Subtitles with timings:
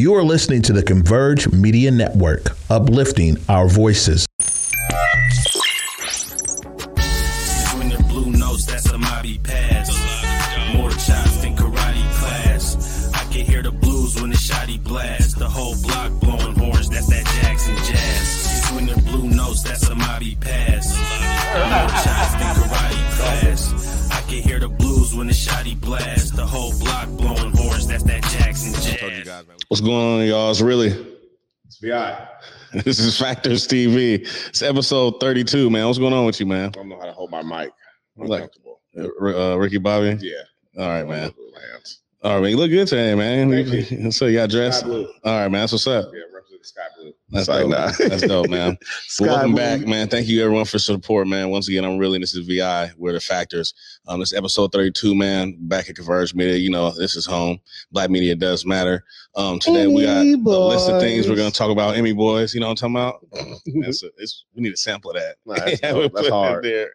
[0.00, 4.26] You are listening to the Converge Media Network, uplifting our voices.
[4.38, 4.46] The
[8.08, 9.90] blue notes, that's a Mobby pass.
[10.74, 13.12] More chops than karate class.
[13.12, 15.38] I can hear the blues when the shotty blast.
[15.38, 18.70] The whole block blowing horns, that's that Jackson jazz.
[18.70, 20.96] The blue notes, that's a pass.
[21.52, 21.68] More
[22.38, 24.10] than karate class.
[24.10, 24.70] I can hear the
[25.10, 26.36] blues when the shotty blast.
[26.36, 29.44] The whole block blowing horns, that's that Jackson jazz.
[29.68, 30.50] What's going on, y'all?
[30.50, 30.88] It's really
[31.66, 32.28] It's BI.
[32.84, 34.20] this is Factors TV.
[34.48, 35.86] It's episode 32, man.
[35.86, 36.66] What's going on with you, man?
[36.66, 37.70] I don't know how to hold my mic.
[38.16, 38.80] Like- Uncomfortable.
[38.96, 40.18] Uh, Ricky Bobby.
[40.20, 40.82] yeah.
[40.82, 41.32] All right, man.
[42.22, 42.50] All right, man.
[42.50, 43.50] You look good today, man.
[43.50, 44.84] Thank So you got dressed.
[44.84, 45.62] All right, man.
[45.62, 46.06] That's what's up.
[46.12, 46.29] Yeah, represent
[46.64, 47.12] sky blue.
[47.30, 47.70] That's Sorry, dope.
[47.70, 47.92] nah.
[48.08, 48.76] That's dope, man.
[49.20, 49.56] Welcome blue.
[49.60, 50.08] back, man.
[50.08, 51.50] Thank you everyone for support, man.
[51.50, 52.90] Once again, I'm really this is VI.
[52.96, 53.74] We're the factors.
[54.06, 55.56] Um, this episode 32, man.
[55.60, 56.56] Back at Converge Media.
[56.56, 57.58] You know, this is home.
[57.92, 59.04] Black media does matter.
[59.36, 61.96] Um, today we got a list of things we're gonna talk about.
[61.96, 63.60] Emmy boys, you know what I'm talking about?
[63.82, 65.36] That's a, it's, we need a sample of that.
[65.46, 66.64] Nah, that's Yeah, That's put it hard.
[66.64, 66.90] There.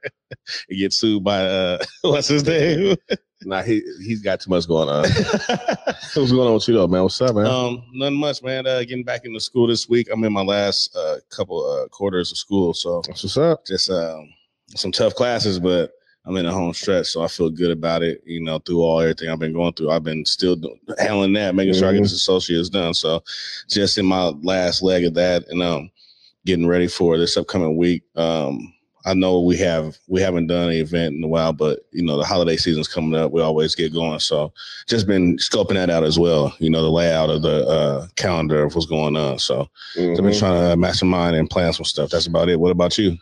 [0.68, 2.98] It gets sued by uh, what's his name?
[3.46, 5.04] Nah, he he's got too much going on.
[6.16, 7.04] What's going on with you though, man?
[7.04, 7.46] What's up, man?
[7.46, 8.66] Um, nothing much, man.
[8.66, 10.08] Uh, getting back into school this week.
[10.12, 13.66] I'm in my last uh, couple uh, quarters of school, so That's what's up.
[13.66, 14.30] just um,
[14.76, 15.92] some tough classes, but
[16.26, 18.22] I'm in a home stretch, so I feel good about it.
[18.26, 20.58] You know, through all everything I've been going through, I've been still
[20.98, 22.06] handling that, making sure I get Mhm.
[22.06, 22.94] this associates done.
[22.96, 23.24] So,
[23.70, 25.92] just in my last leg of that, and um,
[26.46, 28.04] getting ready for this upcoming week.
[28.16, 28.72] Um,
[29.06, 32.18] I know we have we haven't done an event in a while, but you know
[32.18, 33.32] the holiday season's coming up.
[33.32, 34.52] We always get going, so
[34.88, 36.56] just been scoping that out as well.
[36.60, 39.38] You know the layout of the uh, calendar of what's going on.
[39.40, 39.62] So
[39.96, 40.40] I've been Mhm.
[40.40, 42.10] trying to mastermind and plan some stuff.
[42.10, 42.60] That's about it.
[42.60, 43.18] What about you?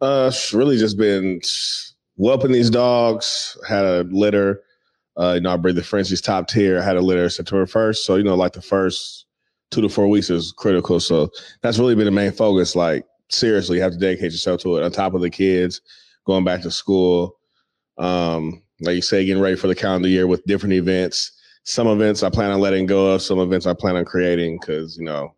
[0.00, 1.40] Uh, really just been
[2.16, 3.56] whelping these dogs.
[3.68, 4.62] Had a litter.
[5.16, 6.78] Uh, you know, I breed the Frenchies top tier.
[6.78, 9.26] I had a litter September first, so you know, like the first
[9.72, 11.00] two to four weeks is critical.
[11.00, 11.30] So
[11.62, 12.76] that's really been the main focus.
[12.76, 14.84] Like seriously, you have to dedicate yourself to it.
[14.84, 15.80] On top of the kids
[16.26, 17.36] going back to school,
[17.98, 21.32] um, like you say, getting ready for the calendar year with different events.
[21.64, 23.22] Some events I plan on letting go of.
[23.22, 25.34] Some events I plan on creating because you know,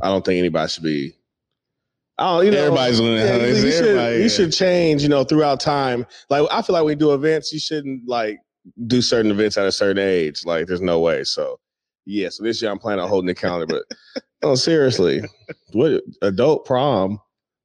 [0.00, 1.14] I don't think anybody should be.
[2.20, 4.28] Oh, you know, Everybody's it, yeah, you, should, everybody, you yeah.
[4.28, 6.04] should change, you know, throughout time.
[6.30, 8.38] Like I feel like you do events, you shouldn't like
[8.86, 10.44] do certain events at a certain age.
[10.44, 11.22] Like there's no way.
[11.24, 11.60] So
[12.08, 15.22] yeah, so this year I'm planning on holding the calendar, but oh seriously,
[15.72, 17.20] what adult prom?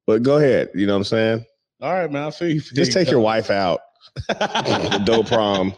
[0.06, 1.44] But go ahead, you know what I'm saying?
[1.80, 2.24] All right, man.
[2.24, 2.60] I feel you.
[2.60, 3.80] Just take your wife out.
[4.28, 5.74] Adult prom.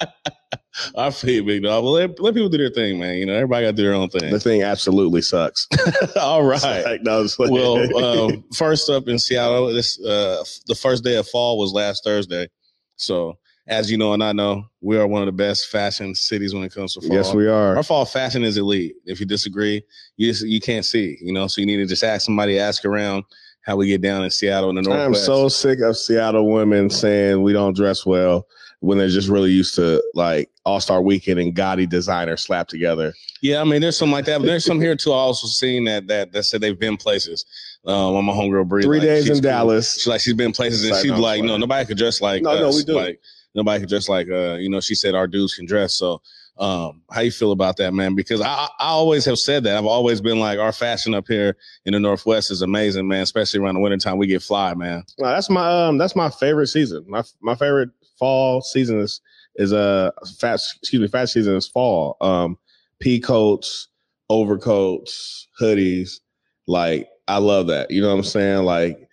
[0.97, 1.85] I feel you, big dog.
[1.85, 3.17] Well, let, let people do their thing, man.
[3.17, 4.31] You know, everybody got to do their own thing.
[4.31, 4.61] The thing.
[4.61, 5.67] thing absolutely sucks.
[6.21, 6.85] All right.
[6.85, 11.59] Like, no, well, um, first up in Seattle, this uh, the first day of fall
[11.59, 12.49] was last Thursday.
[12.97, 13.39] So,
[13.69, 16.63] as you know and I know, we are one of the best fashion cities when
[16.63, 17.17] it comes to fall.
[17.17, 17.77] yes, we are.
[17.77, 18.95] Our fall fashion is elite.
[19.05, 19.83] If you disagree,
[20.17, 21.19] you just, you can't see.
[21.21, 23.25] You know, so you need to just ask somebody, ask around
[23.63, 24.99] how we get down in Seattle in the north.
[24.99, 28.47] I am so sick of Seattle women saying we don't dress well
[28.81, 33.13] when they're just really used to like All Star Weekend and gaudy designer slapped together.
[33.43, 35.13] Yeah, I mean, there's some like that, but there's some here too.
[35.13, 37.45] I also seen that that that said they've been places.
[37.85, 39.41] Um, on my homegirl Bree, Three like, days in cool.
[39.43, 39.95] Dallas.
[39.95, 42.43] She's like she's been places and Like, she's no, like, no, nobody could dress like
[42.43, 42.95] No, no, we do.
[42.95, 43.21] Like
[43.57, 45.95] nobody could dress like uh, you know, she said our dudes can dress.
[45.95, 46.23] So
[46.59, 48.15] um, how you feel about that, man?
[48.15, 49.77] Because I I always have said that.
[49.77, 53.23] I've always been like our fashion up here in the Northwest is amazing, man.
[53.23, 55.03] Especially around the wintertime, we get fly, man.
[55.19, 57.05] No, that's my um that's my favorite season.
[57.09, 59.21] My my favorite fall season is
[59.57, 62.17] is uh fast excuse me, fast season is fall.
[62.21, 62.59] Um
[63.01, 63.89] pea coats,
[64.31, 66.21] overcoats, hoodies.
[66.67, 67.91] Like I love that.
[67.91, 68.65] You know what I'm saying?
[68.65, 69.06] Like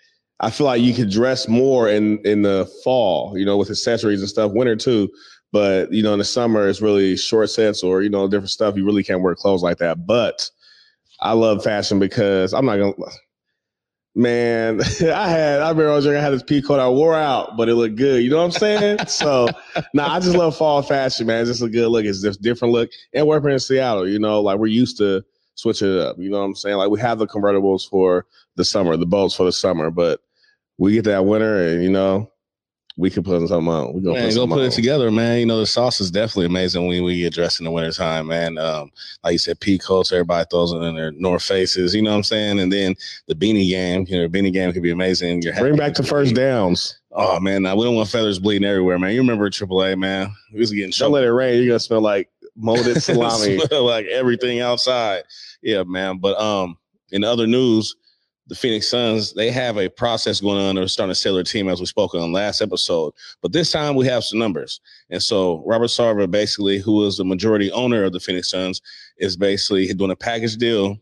[0.44, 4.20] I feel like you could dress more in in the fall, you know, with accessories
[4.20, 5.10] and stuff, winter too.
[5.52, 8.76] But you know, in the summer it's really short sets or you know, different stuff.
[8.76, 10.06] You really can't wear clothes like that.
[10.06, 10.50] But
[11.22, 12.94] I love fashion because I'm not gonna
[14.16, 17.16] Man, I had I remember I was young, I had this pea coat I wore
[17.16, 18.22] out, but it looked good.
[18.22, 18.98] You know what I'm saying?
[19.08, 19.48] so
[19.94, 21.42] nah, I just love fall fashion, man.
[21.42, 22.06] It's just a good look.
[22.06, 22.90] It's just different look.
[23.14, 25.24] And working in Seattle, you know, like we're used to
[25.56, 26.18] switching it up.
[26.20, 26.78] You know what I'm saying?
[26.78, 28.26] Like we have the convertibles for
[28.56, 30.20] the summer, the boats for the summer, but
[30.78, 32.30] we get that winter and you know,
[32.96, 33.94] we can put something on.
[33.94, 34.66] We gonna Man, put go put on.
[34.66, 35.40] it together, man.
[35.40, 38.58] You know, the sauce is definitely amazing when we get dressed in the wintertime, man.
[38.60, 38.92] Um,
[39.24, 42.18] like you said, pea coats, everybody throws it in their North Faces, you know what
[42.18, 42.60] I'm saying?
[42.60, 42.96] And then
[43.28, 45.42] the beanie game, you know, the beanie game could be amazing.
[45.58, 47.00] Bring back the first downs.
[47.12, 49.12] Oh man, we don't want feathers bleeding everywhere, man.
[49.14, 50.32] You remember AAA, man?
[50.52, 51.58] We was getting Don't let it rain.
[51.58, 53.58] You're gonna smell like molded salami.
[53.72, 55.24] Like everything outside.
[55.64, 56.18] Yeah, man.
[56.18, 56.78] But um,
[57.12, 57.96] in other news,
[58.48, 60.76] the Phoenix Suns, they have a process going on.
[60.76, 63.14] They're starting to sell their team as we spoke on last episode.
[63.42, 64.82] But this time we have some numbers.
[65.10, 68.82] And so Robert Sarver, basically, who is the majority owner of the Phoenix Suns,
[69.18, 70.98] is basically doing a package deal.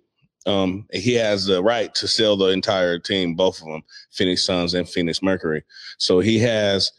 [0.45, 4.73] Um, he has the right to sell the entire team, both of them, Phoenix Suns
[4.73, 5.63] and Phoenix Mercury.
[5.97, 6.91] So he has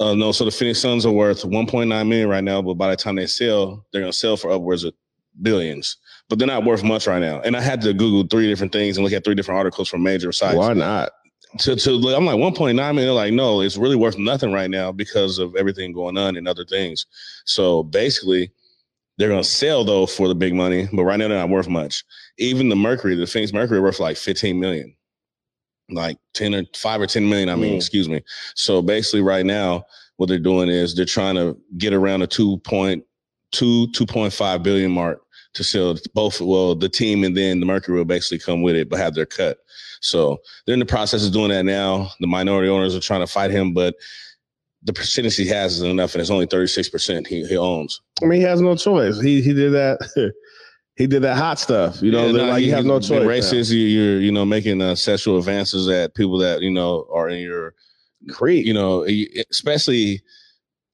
[0.00, 2.96] uh, no, so the Phoenix Suns are worth 1.9 million right now, but by the
[2.96, 4.94] time they sell, they're going to sell for upwards of
[5.42, 5.98] billions.
[6.30, 7.40] But they're not worth much right now.
[7.40, 10.02] And I had to Google three different things and look at three different articles from
[10.02, 10.56] major sites.
[10.56, 11.10] Why not?
[11.58, 12.96] To, to I'm like 1.9 million.
[12.96, 16.48] They're like, no, it's really worth nothing right now because of everything going on and
[16.48, 17.04] other things.
[17.44, 18.52] So basically,
[19.18, 21.68] they're going to sell though for the big money, but right now they're not worth
[21.68, 22.04] much.
[22.38, 24.94] Even the Mercury, the Phoenix Mercury, worth like 15 million
[25.92, 27.76] like 10 or 5 or 10 million i mean Mm.
[27.76, 28.22] excuse me
[28.54, 29.82] so basically right now
[30.16, 33.02] what they're doing is they're trying to get around a 2.2
[33.52, 35.22] 2.5 billion mark
[35.54, 38.88] to sell both well the team and then the mercury will basically come with it
[38.88, 39.58] but have their cut
[40.00, 43.26] so they're in the process of doing that now the minority owners are trying to
[43.26, 43.94] fight him but
[44.84, 48.40] the percentage he has is enough and it's only 36% he, he owns I mean,
[48.40, 49.18] he has no choice.
[49.20, 49.98] He he did that.
[50.96, 52.02] he did that hot stuff.
[52.02, 53.22] You know, Yeah, they're no, like you have no choice.
[53.26, 57.28] racist you- you're you know making uh, sexual advances at people that you know are
[57.30, 57.74] in your
[58.28, 58.66] Creep.
[58.66, 59.06] you know,
[59.50, 60.22] especially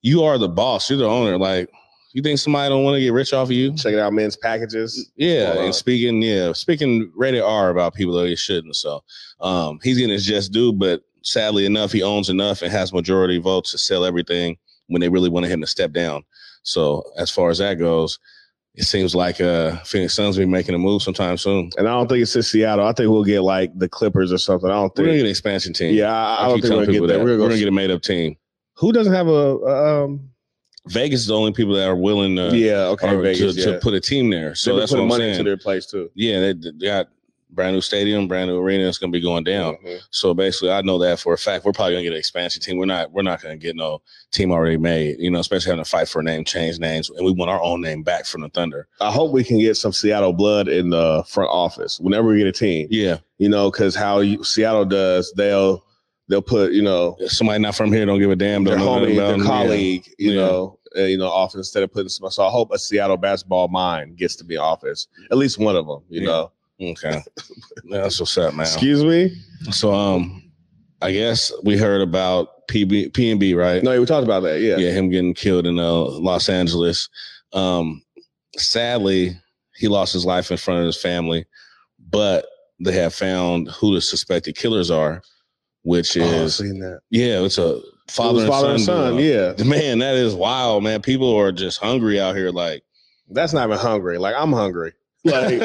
[0.02, 1.36] you are the boss, you're the owner.
[1.36, 1.68] Like,
[2.16, 3.76] you think somebody don't want to get rich off of you?
[3.76, 5.12] checking out men's packages.
[5.16, 8.74] Yeah, and speaking, yeah, speaking rated R about people that he shouldn't.
[8.74, 9.04] So,
[9.40, 13.36] um, he's getting his just due, but sadly enough, he owns enough and has majority
[13.36, 16.24] votes to sell everything when they really wanted him to step down.
[16.62, 18.18] So, as far as that goes,
[18.76, 21.68] it seems like uh Phoenix Suns will be making a move sometime soon.
[21.76, 22.86] And I don't think it's in Seattle.
[22.86, 24.70] I think we'll get like the Clippers or something.
[24.70, 25.94] I don't think We're gonna get an expansion team.
[25.94, 27.18] Yeah, I, I I, don't think we're gonna get that that.
[27.18, 28.36] we're We're gonna, gonna get a made up team.
[28.76, 30.30] Who doesn't have a um?
[30.88, 33.54] Vegas is the only people that are willing to yeah, okay, or Vegas.
[33.54, 33.66] to, yeah.
[33.74, 34.54] to put a team there.
[34.54, 35.32] So They've that's what I'm money saying.
[35.32, 36.10] into their place too.
[36.14, 37.08] yeah, they, they got
[37.50, 38.86] brand new stadium, brand new arena.
[38.86, 39.76] It's gonna be going down.
[39.86, 40.00] Mhm.
[40.10, 41.64] So basically, I know that for a fact.
[41.64, 42.76] We're probably gonna get an expansion team.
[42.76, 43.12] We're not.
[43.12, 44.02] We're not gonna get no
[44.32, 45.16] team already made.
[45.18, 47.62] You know, especially having to fight for a name, change names, and we want our
[47.62, 48.88] own name back from the Thunder.
[49.00, 52.46] I hope we can get some Seattle blood in the front office whenever we get
[52.48, 52.88] a team.
[52.90, 55.82] Yeah, You know, because how you, Seattle does, they'll
[56.28, 58.64] they'll put you know somebody not from here don't give a damn.
[58.64, 59.46] their Don't know homie, their them, yeah.
[59.46, 60.40] colleague, you Yeah.
[60.40, 62.08] know, uh, you know, office instead of putting.
[62.08, 65.76] some- So I hope a Seattle basketball mind gets to be office, at least one
[65.76, 66.02] of them.
[66.08, 66.26] You Yeah.
[66.26, 67.23] know, Okay,
[67.90, 68.67] that's what's up, man.
[68.67, 69.34] excuse me.
[69.70, 70.43] So um,
[71.00, 73.82] I guess we heard about PB PNB, right?
[73.82, 74.61] No, we talked about that.
[74.61, 77.08] Yeah, yeah, him getting killed in uh, Los Angeles.
[77.52, 78.02] Um,
[78.56, 79.37] sadly,
[79.76, 81.46] he lost his life in front of his family,
[82.11, 82.46] but
[82.81, 85.23] they have found who the suspected killers are,
[85.86, 86.60] which Oh, is
[87.10, 89.12] yeah, it's a father, It and, father and son.
[89.14, 89.18] son.
[89.22, 91.00] Yeah, man, that is wild, man.
[91.00, 92.82] People are just hungry out here, like
[93.30, 94.18] that's not even hungry.
[94.18, 94.92] Like I'm hungry.
[95.26, 95.58] Like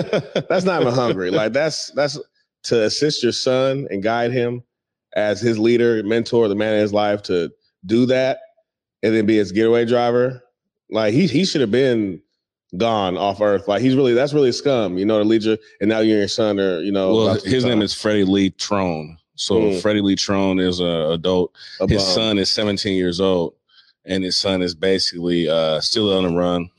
[0.50, 1.30] that's not even hungry.
[1.30, 2.18] Like that's that's
[2.64, 4.64] to assist your son and guide him
[5.16, 7.52] as his leader, mentor, the man in his life to
[7.86, 8.40] do that,
[9.04, 10.42] and then be his getaway driver.
[10.90, 12.22] Like he he should have been
[12.78, 13.68] gone off Earth.
[13.68, 14.98] Like he's really that's really scum.
[14.98, 17.14] You know, to lead you, and now you and your son are you know.
[17.14, 19.18] well, his name is Freddie Lee Trone.
[19.36, 19.82] So Mm.
[19.82, 21.54] Freddie Lee Trone is a adult.
[21.80, 23.54] a His son is 17 years old,
[24.06, 26.70] and his son is basically uh, still on the run.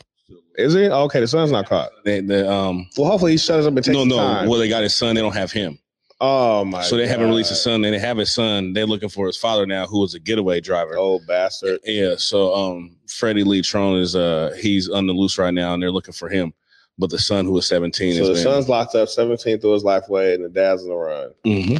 [0.56, 1.20] is it okay?
[1.20, 1.90] The son's not caught.
[2.04, 4.16] They, they, um, Well, hopefully he shuts up and takes no, no.
[4.16, 4.48] time.
[4.48, 5.14] Well, they got his son.
[5.14, 5.78] They don't have him.
[6.20, 6.82] oh my!
[6.82, 7.62] so they haven't released his God.
[7.72, 7.80] son.
[7.80, 8.74] They have his son.
[8.74, 10.94] They're looking for his father now, who was a getaway driver.
[10.98, 11.80] Oh bastard!
[11.84, 12.14] Yeah.
[12.18, 15.90] So um, Freddie Lee Trone is uh he's on the loose right now, and they're
[15.90, 16.52] looking for him.
[16.98, 19.82] But the son, who was 17, So the is son's locked up, 17 through his
[19.82, 21.30] life way, and the dad's on the run.
[21.44, 21.76] hmm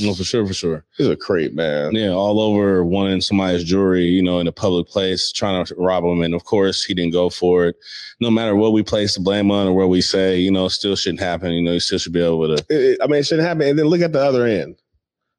[0.00, 0.84] No, for sure, for sure.
[0.96, 1.94] He's a creep, man.
[1.94, 6.04] Yeah, all over wanting somebody's jewelry, you know, in a public place, trying to rob
[6.04, 6.22] him.
[6.22, 7.76] And of course, he didn't go for it.
[8.20, 10.96] No matter what we place the blame on or what we say, you know, still
[10.96, 11.52] shouldn't happen.
[11.52, 12.64] You know, you still should be able to.
[12.70, 13.66] It- it- I mean, it shouldn't happen.
[13.66, 14.76] And then look at the other end.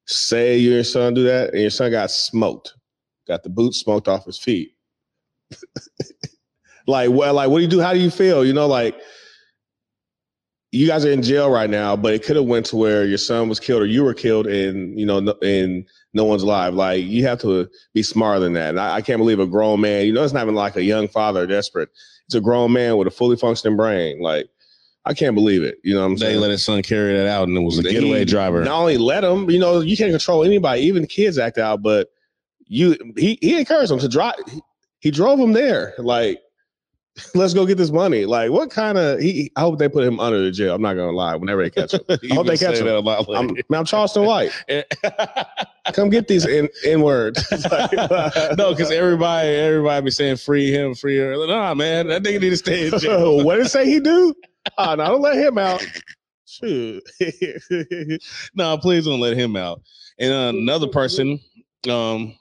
[0.06, 2.74] Say your son do that, and your son got smoked,
[3.28, 4.72] got the boots smoked off his feet.
[6.88, 7.80] like, well, like, what do you do?
[7.80, 8.46] How do you feel?
[8.46, 8.96] You know, like,
[10.72, 13.18] you guys are in jail right now, but it could have went to where your
[13.18, 16.74] son was killed or you were killed, and you know, no, and no one's alive.
[16.74, 18.70] Like, you have to be smarter than that.
[18.70, 20.06] And I, I can't believe a grown man.
[20.06, 21.90] You know, it's not even like a young father desperate.
[22.28, 24.22] It's a grown man with a fully functioning brain.
[24.22, 24.48] Like,
[25.06, 25.78] I can't believe it.
[25.84, 26.40] You know what I'm They saying?
[26.42, 28.64] let his son carry that out, and it was a He getaway driver.
[28.64, 31.82] Not only let him, you know, you can't control anybody, even the kids act out,
[31.82, 32.10] but
[32.68, 34.36] you he he encouraged them to drive.
[34.48, 34.62] He,
[35.00, 35.96] he drove him there.
[35.98, 36.40] Like,
[37.36, 38.26] let's go get this money.
[38.26, 40.76] Like, what kind of he I hope they put him under the jail.
[40.76, 42.02] I'm not gonna lie, whenever they catch him.
[42.22, 43.08] You hope they catch him.
[43.08, 44.52] I'm, I'm Charleston White.
[45.94, 47.44] Come get these in, in words.
[47.52, 51.36] no, because everybody, everybody be saying free him, free her.
[51.38, 53.44] Like, Nah, man, that nigga need to stay in jail.
[53.44, 54.34] what did it say he do?
[54.78, 55.86] Oh, no, don't let him out.
[56.46, 57.04] Shoot.
[58.56, 59.82] no, please don't let him out.
[60.20, 61.40] And uh, another person,
[61.90, 62.36] um,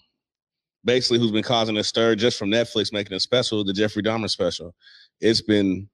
[0.88, 4.30] basically who's been causing a stir just from Netflix making a special, the Jeffrey Dahmer
[4.30, 4.74] special.
[5.20, 5.86] It's been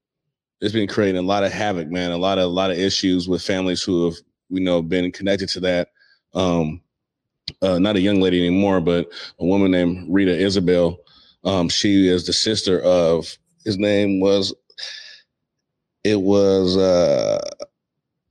[0.60, 2.12] it's been creating a lot of havoc, man.
[2.12, 4.14] A lot of a lot of issues with families who have
[4.50, 5.88] you know been connected to that.
[6.32, 6.80] Um,
[7.60, 9.08] uh, not a young lady anymore, but
[9.40, 10.96] a woman named Rita Isbell.
[11.42, 14.54] Um, she is the sister of his name was
[16.04, 17.40] it was uh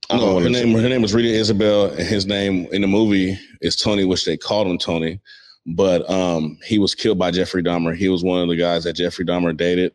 [0.08, 2.88] I don't no, her name her name was Rita Isbell, and his name in the
[2.88, 5.20] movie is Tony, which they called him Tony.
[5.66, 7.96] But um, he was killed by Jeffrey Dahmer.
[7.96, 9.94] He was one of the guys that Jeffrey Dahmer dated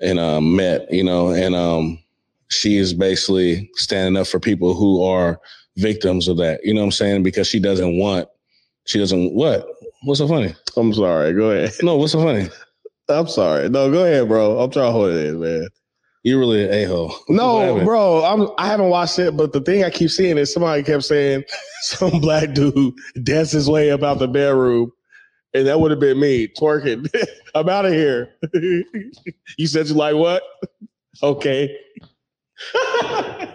[0.00, 1.98] and um, met, you know, and um,
[2.48, 5.40] she is basically standing up for people who are
[5.76, 6.60] victims of that.
[6.64, 7.22] You know what I'm saying?
[7.22, 8.28] Because she doesn't want,
[8.84, 9.66] she doesn't what?
[10.02, 10.54] What's so funny?
[10.76, 11.32] I'm sorry.
[11.32, 11.72] Go ahead.
[11.82, 12.48] No, what's so funny?
[13.08, 13.68] I'm sorry.
[13.68, 14.60] No, go ahead, bro.
[14.60, 15.68] I'm trying to hold it in, man.
[16.24, 17.14] You're really an a hole.
[17.28, 20.82] No, bro, I'm I haven't watched it, but the thing I keep seeing is somebody
[20.82, 21.44] kept saying
[21.82, 24.92] some black dude danced his way about the bedroom,
[25.54, 27.08] and that would have been me twerking.
[27.54, 28.34] I'm out of here.
[28.54, 30.42] you said you like what?
[31.22, 31.76] Okay.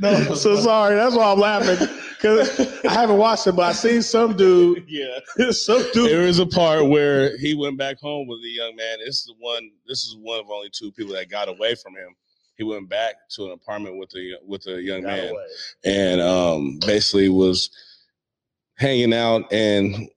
[0.00, 0.94] no, so sorry.
[0.96, 1.88] That's why I'm laughing
[2.24, 4.84] because I haven't watched it, but I seen some dude.
[4.88, 5.18] Yeah.
[5.50, 6.10] Some dude.
[6.10, 8.98] There is a part where he went back home with a young man.
[9.04, 9.70] This is the one.
[9.86, 12.14] This is one of only two people that got away from him.
[12.56, 15.46] He went back to an apartment with a with a young got man, away.
[15.84, 17.70] and um, basically was
[18.76, 20.08] hanging out, and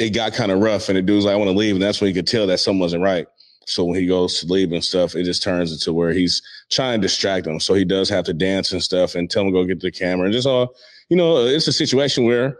[0.00, 0.88] it got kind of rough.
[0.88, 2.58] And the dude's like, "I want to leave," and that's when he could tell that
[2.58, 3.26] something wasn't right.
[3.66, 7.00] So when he goes to leave and stuff, it just turns into where he's trying
[7.00, 7.60] to distract him.
[7.60, 9.92] So he does have to dance and stuff, and tell him to go get the
[9.92, 10.74] camera, and just all
[11.08, 12.58] you know, it's a situation where.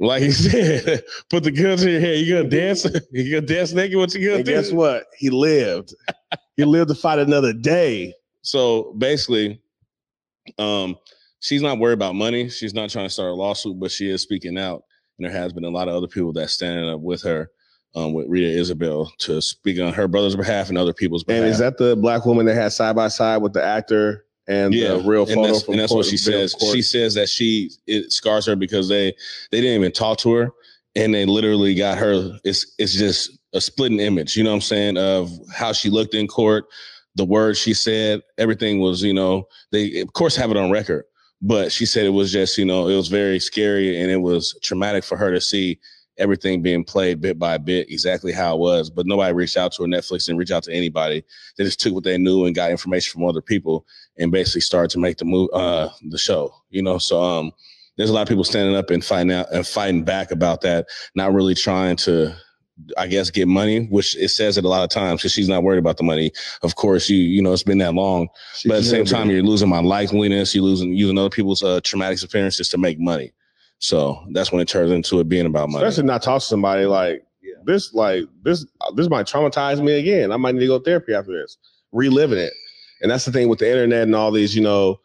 [0.00, 2.18] Like he said, put the guns in your head.
[2.18, 2.84] You gonna dance?
[3.12, 3.96] You gonna dance naked?
[3.96, 4.50] What you gonna And do?
[4.52, 5.04] guess what?
[5.16, 5.94] He lived.
[6.56, 8.12] he lived to fight another day.
[8.42, 9.60] So basically,
[10.58, 10.96] um,
[11.38, 12.48] she's not worried about money.
[12.48, 14.82] She's not trying to start a lawsuit, but she is speaking out.
[15.18, 17.50] And there has been a lot of other people that standing up with her,
[17.94, 21.42] um, with Rita Isbell to speak on her brother's behalf and other people's behalf.
[21.42, 24.74] And is that the black woman that had side by side with the actor and
[24.74, 26.54] yeah, the real and photo that's, from and that's court- what she says.
[26.54, 26.74] court?
[26.74, 29.14] She says that she it scars her because they
[29.50, 30.50] they didn't even talk to her,
[30.96, 32.38] and they literally got her.
[32.44, 34.36] It's it's just a splitting image.
[34.36, 36.64] You know what I'm saying of how she looked in court,
[37.14, 41.04] the words she said, everything was you know they of course have it on record,
[41.44, 44.58] but she said it was just you know it was very scary and it was
[44.62, 45.78] traumatic for her to see
[46.16, 48.88] everything being played bit by bit exactly how it was.
[48.88, 51.24] But nobody reached out to her netflix didn't reach out to anybody.
[51.58, 53.86] They just took what they knew and got information from other people
[54.16, 56.98] and basically started to make the move uh the show you know?
[56.98, 57.52] So um
[57.96, 60.86] there's a lot of people standing up and fighting out and fighting back about that
[61.14, 62.34] not really trying to
[62.98, 65.62] i guess get money which it says it a lot of times because she's not
[65.62, 68.76] worried about the money of course you you know it's been that long She- but
[68.76, 72.20] at the same time you're losing my likeliness you're losing using other people's uh, traumatic
[72.20, 73.32] experiences to make money
[73.78, 76.84] so that's when it turns into it being about money especially not talk to somebody
[76.86, 77.24] like
[77.66, 80.32] this, like this, this might traumatize me again.
[80.32, 81.56] I might need to go to therapy after this,
[81.92, 82.52] reliving it.
[83.00, 85.00] And that's the thing with the internet and all these, you know,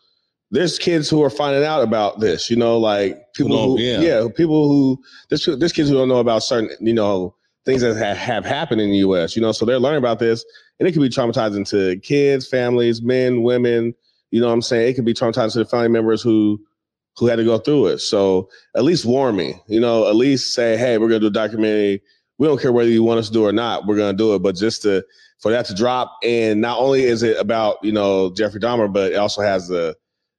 [0.52, 4.00] there's kids who are finding out about this, you know, like people Who who, yeah.
[4.00, 4.28] yeah.
[4.36, 7.36] people who, there's, there's kids who don't know about certain, you know,
[7.70, 10.44] things that have, have happened in the U.S., you know, so they're learning about this
[10.80, 13.94] and it can be traumatizing to kids, families, men, women,
[14.32, 14.90] you know what I'm saying?
[14.90, 16.60] It can be traumatizing to the family members who,
[17.18, 18.00] who had to go through it.
[18.00, 21.32] So at least warn me, you know, at least say, hey, we're gonna do a
[21.32, 22.02] documentary.
[22.38, 24.36] We don't care whether you want us to do it or not, we're gonna do
[24.36, 24.40] it.
[24.40, 25.04] But just to
[25.40, 29.12] for that to drop, and not only is it about you know Jeffrey Dahmer, but
[29.12, 29.96] it also has the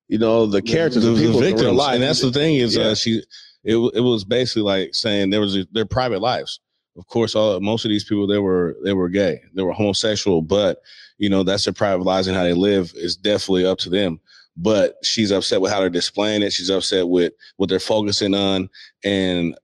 [0.09, 1.95] you know the characters the, of the people in real life.
[1.95, 2.85] and that's the thing is Yeah.
[2.85, 3.23] uh, she
[3.65, 6.61] it, it was basically like saying there was a, their private lives
[7.01, 9.41] of course all most of these people they were they were gay.
[9.55, 10.83] They were homosexual but
[11.19, 14.21] you know that's their private lives and how they live is definitely up to them.
[14.57, 16.53] But she's upset with how they're displaying it.
[16.53, 18.69] She's upset with what they're focusing on.
[19.05, 19.57] And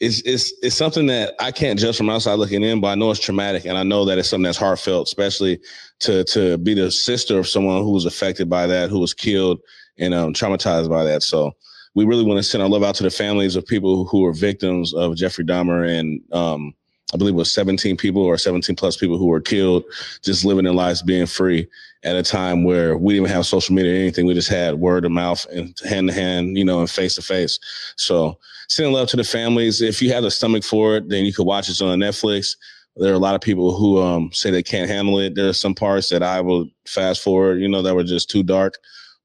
[0.00, 3.12] it's it's it's something that I can't judge from outside looking in, but I know
[3.12, 5.60] it's traumatic, and I know that it's something that's heartfelt, especially
[6.00, 9.60] to to be the sister of someone who was affected by that, who was killed
[9.98, 11.22] and um, traumatized by that.
[11.22, 11.52] So
[11.94, 14.32] we really want to send our love out to the families of people who were
[14.32, 16.74] victims of Jeffrey Dahmer and um,
[17.12, 19.84] I believe it was 17 people or 17 plus people who were killed,
[20.22, 21.68] just living their lives being free
[22.04, 24.24] at a time where we didn't have social media or anything.
[24.24, 27.22] We just had word of mouth and hand to hand, you know, and face to
[27.22, 27.58] face.
[27.96, 29.82] So sending love to the families.
[29.82, 32.56] If you have the stomach for it, then you could watch it on Netflix.
[32.96, 35.34] There are a lot of people who um, say they can't handle it.
[35.34, 38.42] There are some parts that I will fast forward, you know, that were just too
[38.42, 38.78] dark.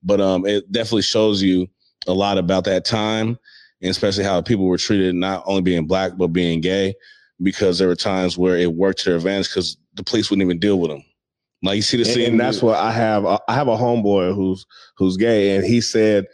[0.04, 1.68] But um, it definitely shows you
[2.08, 3.38] a lot about that time,
[3.82, 6.96] and especially how people were treated, not only being black but being gay,
[7.42, 10.60] because there were times where it worked to their advantage because the police wouldn't even
[10.60, 11.04] deal with them.
[11.64, 13.26] Like you see the and, scene, and that's what I have.
[13.26, 14.66] Uh, I have a homeboy who's
[14.98, 16.26] who's gay, and he said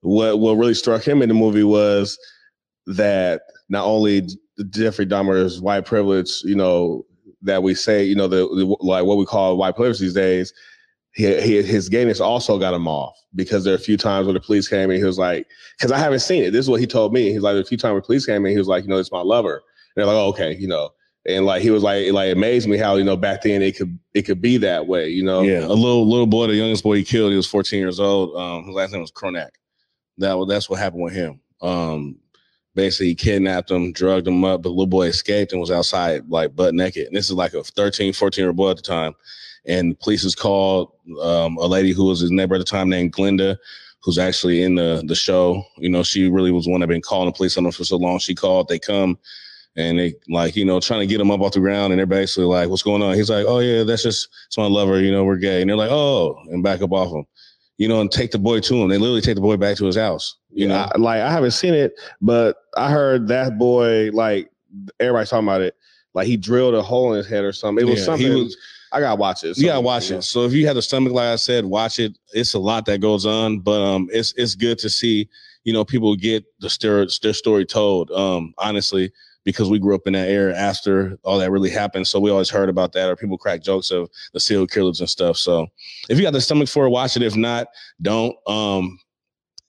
[0.00, 2.18] what what really struck him in the movie was
[2.86, 4.28] that not only
[4.70, 7.04] Jeffrey Dahmer's white privilege, you know,
[7.42, 10.52] that we say, you know, the, the like what we call white privilege these days,
[11.18, 14.34] he, he, his gayness also got him off because there are a few times when
[14.34, 16.52] the police came and he was like, because I haven't seen it.
[16.52, 17.32] This is what he told me.
[17.32, 18.98] He's like, a few times when the police came in, he was like, you know,
[18.98, 19.54] it's my lover.
[19.54, 19.62] And
[19.96, 20.90] they're like, oh, okay, you know,
[21.26, 23.76] and like he was like, it like amazed me how you know back then it
[23.76, 25.42] could it could be that way, you know.
[25.42, 28.36] Yeah, a little little boy, the youngest boy he killed, he was 14 years old.
[28.36, 29.50] Um, his last name was Cronak.
[30.18, 31.40] That was that's what happened with him.
[31.60, 32.16] Um,
[32.76, 36.28] basically he kidnapped him, drugged him up, but the little boy escaped and was outside
[36.28, 37.08] like butt naked.
[37.08, 39.14] And this is like a 13, 14 year old boy at the time.
[39.68, 42.88] And the police was called um, a lady who was his neighbor at the time
[42.88, 43.56] named Glenda,
[44.02, 45.62] who's actually in the the show.
[45.76, 47.96] You know, she really was one that been calling the police on him for so
[47.96, 48.18] long.
[48.18, 49.18] She called, they come
[49.76, 52.06] and they like, you know, trying to get him up off the ground and they're
[52.06, 53.14] basically like, What's going on?
[53.14, 55.60] He's like, Oh yeah, that's just it's my lover, you know, we're gay.
[55.60, 57.26] And they're like, Oh, and back up off him.
[57.76, 58.88] You know, and take the boy to him.
[58.88, 60.36] They literally take the boy back to his house.
[60.50, 64.50] You know, I, like I haven't seen it, but I heard that boy like
[64.98, 65.76] everybody's talking about it.
[66.14, 67.86] Like he drilled a hole in his head or something.
[67.86, 68.26] It was Yeah, something.
[68.32, 68.56] he was-
[68.92, 69.56] I gotta watch it.
[69.58, 70.22] you gotta watch it.
[70.22, 72.16] So if you have the stomach, like I said, watch it.
[72.32, 75.28] It's a lot that goes on, but um, it's it's good to see
[75.64, 78.10] you know people get the story their story told.
[78.10, 79.12] Um, honestly,
[79.44, 82.50] because we grew up in that era after all that really happened, so we always
[82.50, 85.36] heard about that, or people crack jokes of the serial killers and stuff.
[85.36, 85.66] So
[86.08, 87.22] if you got the stomach for it, watch it.
[87.22, 87.68] If not,
[88.00, 88.34] don't.
[88.46, 88.98] Um,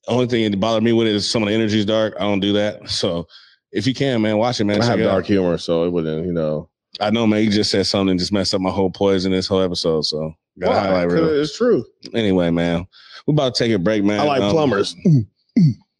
[0.07, 2.15] only thing that bothered me with it is some of the energy is dark.
[2.17, 2.89] I don't do that.
[2.89, 3.27] So
[3.71, 4.81] if you can, man, watch it, man.
[4.81, 5.11] I have it out.
[5.11, 6.69] dark humor, so it wouldn't, you know.
[6.99, 7.43] I know, man.
[7.43, 10.05] You just said something and just messed up my whole poison this whole episode.
[10.05, 10.79] So got Why?
[10.79, 11.29] highlight reel.
[11.41, 11.85] It's true.
[12.13, 12.85] Anyway, man,
[13.25, 14.19] we're about to take a break, man.
[14.19, 14.95] I like Um, plumbers.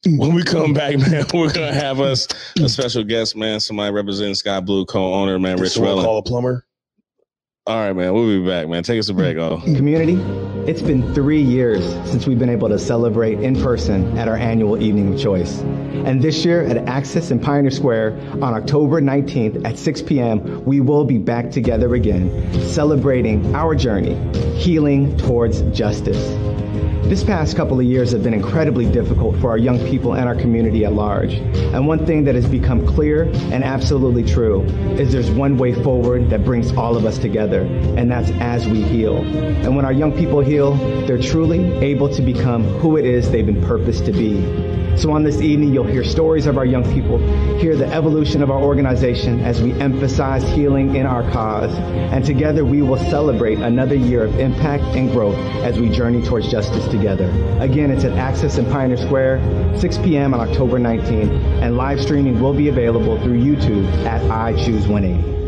[0.06, 2.26] When we come back, man, we're gonna have us
[2.64, 3.60] a special guest, man.
[3.60, 6.04] Somebody representing Sky Blue co-owner, man, Rich Rellan.
[6.06, 6.66] call a plumber.
[7.70, 8.82] All right, man, we'll be back, man.
[8.82, 9.60] Take us a break, oh.
[9.60, 10.16] Community,
[10.68, 14.82] it's been three years since we've been able to celebrate in person at our annual
[14.82, 15.60] Evening of Choice.
[15.60, 20.80] And this year at Axis in Pioneer Square on October 19th at 6 p.m., we
[20.80, 24.16] will be back together again, celebrating our journey,
[24.58, 26.18] healing towards justice.
[27.10, 30.36] This past couple of years have been incredibly difficult for our young people and our
[30.36, 31.34] community at large.
[31.34, 36.30] And one thing that has become clear and absolutely true is there's one way forward
[36.30, 39.24] that brings all of us together, and that's as we heal.
[39.26, 40.76] And when our young people heal,
[41.08, 44.79] they're truly able to become who it is they've been purposed to be.
[45.00, 47.20] So on this evening, you'll hear stories of our young people,
[47.58, 51.74] hear the evolution of our organization as we emphasize healing in our cause.
[51.74, 56.52] And together we will celebrate another year of impact and growth as we journey towards
[56.52, 57.30] justice together.
[57.62, 60.34] Again, it's at Axis in Pioneer Square, 6 p.m.
[60.34, 61.32] on October 19th,
[61.62, 65.40] and live streaming will be available through YouTube at I Choose 180.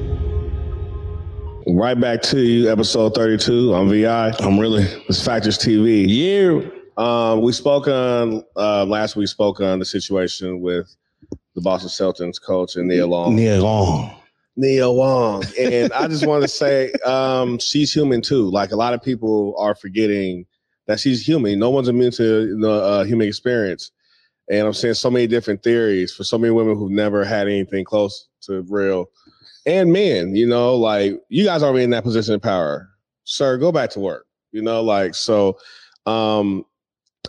[1.67, 4.31] Right back to you, episode 32 I'm VI.
[4.39, 6.05] I'm really It's Factors TV.
[6.07, 6.80] yeah.
[6.97, 9.27] Um, we spoke on uh, last week.
[9.27, 10.95] Spoke on the situation with
[11.55, 13.37] the Boston Celtics coach and Nia Long.
[13.37, 14.15] Yeah, long.
[14.57, 18.49] Nia Long, and I just want to say um, she's human too.
[18.49, 20.45] Like a lot of people are forgetting
[20.87, 21.57] that she's human.
[21.57, 23.91] No one's immune to the uh, human experience,
[24.49, 27.85] and I'm seeing so many different theories for so many women who've never had anything
[27.85, 29.09] close to real,
[29.65, 30.35] and men.
[30.35, 32.89] You know, like you guys are in that position of power,
[33.23, 33.57] sir.
[33.57, 34.25] Go back to work.
[34.51, 35.57] You know, like so.
[36.05, 36.65] Um,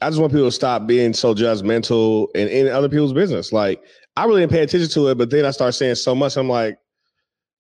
[0.03, 3.53] I just want people to stop being so judgmental and in other people's business.
[3.53, 3.83] Like
[4.17, 6.37] I really didn't pay attention to it, but then I start saying so much.
[6.37, 6.79] I'm like,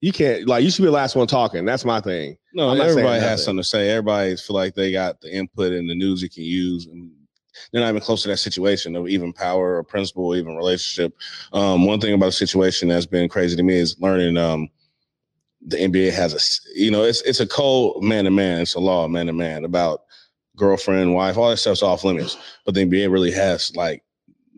[0.01, 1.65] you can't like you should be the last one talking.
[1.65, 2.37] That's my thing.
[2.55, 3.91] No, I'm everybody has something to say.
[3.91, 6.87] Everybody feel like they got the input and the news you can use.
[6.87, 7.11] And
[7.71, 11.17] they're not even close to that situation of even power or principle, or even relationship.
[11.53, 14.69] Um, one thing about the situation that's been crazy to me is learning um,
[15.67, 18.61] the NBA has a you know, it's it's a cold man to man.
[18.61, 20.03] It's a law man to man about
[20.57, 22.37] girlfriend, wife, all that stuff's off limits.
[22.65, 24.03] But the NBA really has like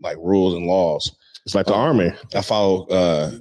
[0.01, 1.15] like rules and laws.
[1.45, 2.11] It's like the army.
[2.33, 3.31] I follow uh,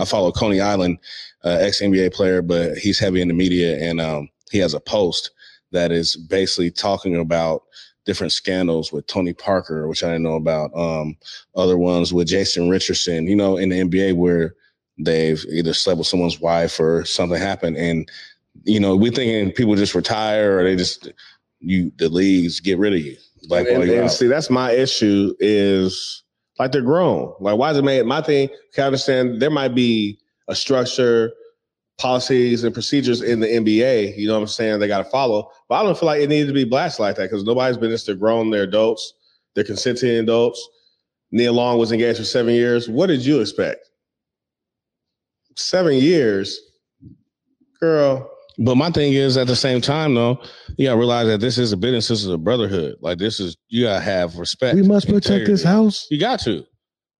[0.00, 0.98] I follow Coney Island,
[1.44, 4.80] uh, ex NBA player, but he's heavy in the media, and um, he has a
[4.80, 5.30] post
[5.70, 7.62] that is basically talking about
[8.04, 10.76] different scandals with Tony Parker, which I didn't know about.
[10.76, 11.16] Um,
[11.54, 14.54] other ones with Jason Richardson, you know, in the NBA where
[14.98, 18.10] they've either slept with someone's wife or something happened, and
[18.64, 21.12] you know, we thinking people just retire or they just
[21.64, 23.16] you the leagues get rid of you.
[23.48, 25.34] Like, and, and see, that's my issue.
[25.40, 26.22] Is
[26.58, 27.34] like they're grown.
[27.40, 28.04] Like, why is it made?
[28.06, 28.48] My thing.
[28.74, 29.40] Can I understand?
[29.40, 31.32] There might be a structure,
[31.98, 34.16] policies, and procedures in the NBA.
[34.16, 34.78] You know what I'm saying?
[34.78, 35.50] They got to follow.
[35.68, 37.90] But I don't feel like it needed to be blasted like that because nobody's been
[37.90, 38.04] this.
[38.04, 38.50] They're grown.
[38.50, 39.14] They're adults.
[39.54, 40.66] They're consenting adults.
[41.30, 42.88] Nia Long was engaged for seven years.
[42.88, 43.88] What did you expect?
[45.56, 46.60] Seven years,
[47.80, 48.30] girl.
[48.58, 50.40] But my thing is, at the same time, though,
[50.76, 52.08] you gotta realize that this is a business.
[52.08, 52.96] This is a brotherhood.
[53.00, 54.76] Like this is you gotta have respect.
[54.76, 55.52] We must protect integrity.
[55.52, 56.06] this house.
[56.10, 56.64] You got to.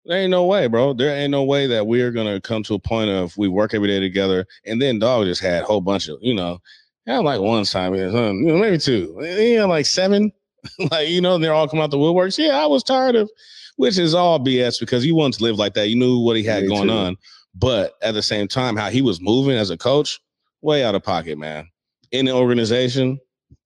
[0.04, 0.92] There ain't no way, bro.
[0.92, 3.88] There ain't no way that we're gonna come to a point of we work every
[3.88, 6.58] day together, and then dog just had a whole bunch of, you know,
[7.06, 10.30] yeah, like one time, you know, maybe two, yeah, like seven,
[10.90, 12.38] like you know, and they're all come out the woodworks.
[12.38, 13.30] Yeah, I was tired of,
[13.76, 15.88] which is all BS because you wanted to live like that.
[15.88, 16.94] You knew what he had Me going too.
[16.94, 17.16] on,
[17.54, 20.20] but at the same time, how he was moving as a coach,
[20.64, 21.68] way out of pocket, man.
[22.10, 23.18] In the organization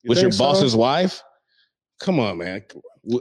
[0.02, 0.44] You with your so?
[0.44, 1.22] boss's wife,
[2.00, 2.62] come on, man.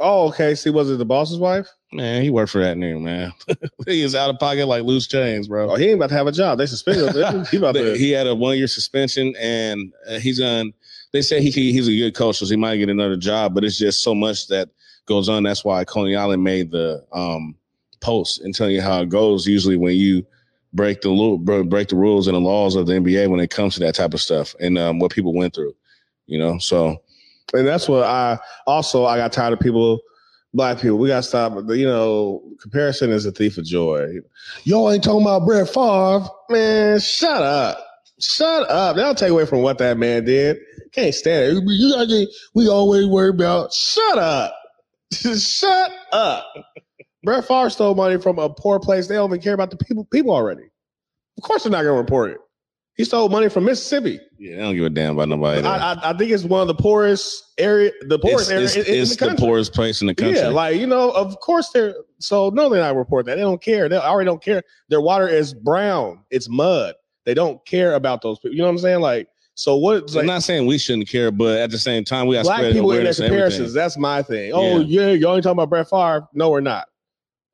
[0.01, 0.55] Oh, okay.
[0.55, 1.67] See, was it the boss's wife?
[1.93, 3.31] Man, he worked for that nigga, man.
[3.87, 5.71] he is out of pocket like loose chains, bro.
[5.71, 6.57] Oh, he ain't about to have a job.
[6.57, 7.45] They suspended him.
[7.45, 7.97] He about to.
[7.97, 10.73] he had a one year suspension, and uh, he's on.
[11.13, 13.53] They say he he- he's a good coach, so he might get another job.
[13.53, 14.69] But it's just so much that
[15.05, 15.43] goes on.
[15.43, 17.55] That's why Coney Island made the um,
[18.01, 19.45] post and telling you how it goes.
[19.47, 20.25] Usually, when you
[20.73, 23.79] break the break the rules and the laws of the NBA when it comes to
[23.81, 25.75] that type of stuff, and um, what people went through,
[26.25, 26.57] you know.
[26.59, 27.01] So
[27.53, 30.01] and that's what I also I got tired of people,
[30.53, 30.97] black people.
[30.97, 31.53] We got to stop.
[31.69, 34.17] You know, comparison is a thief of joy.
[34.63, 36.99] Y'all ain't talking about Brett Favre, man.
[36.99, 37.83] Shut up,
[38.19, 38.95] shut up.
[38.95, 40.57] That'll take away from what that man did.
[40.91, 41.63] Can't stand it.
[41.65, 43.73] You we always worry about.
[43.73, 44.53] Shut up,
[45.11, 46.45] shut up.
[47.27, 49.07] Brett Favre stole money from a poor place.
[49.07, 50.05] They don't even care about the people.
[50.05, 50.63] People already.
[51.35, 52.37] Of course, they're not going to report it.
[52.95, 54.17] He stole money from Mississippi.
[54.39, 55.61] yeah, they don't give a damn about nobody.
[55.61, 58.75] I, I, I think it's one of the poorest area, the poorest it's area it's,
[58.75, 60.39] in, in it's the the, poorest place in the country.
[60.39, 63.35] Yeah, like you know, of course they're so no, they're not report that.
[63.35, 63.89] They don't care.
[63.89, 64.63] They already don't care.
[64.87, 66.23] Their water is brown.
[66.31, 66.95] It's mud.
[67.25, 68.51] They don't care about those people.
[68.51, 69.01] You know what I'm saying?
[69.01, 70.09] Like, so what?
[70.11, 72.59] I'm Like, not saying we shouldn't care, but at the same time, we got black
[72.59, 73.43] spread people in their awareness of everything.
[73.43, 73.73] comparisons.
[73.73, 74.53] That's my thing.
[74.53, 75.09] Oh yeah.
[75.09, 76.25] y'all ain't talking about Brett Favre.
[76.33, 76.87] No, we're not,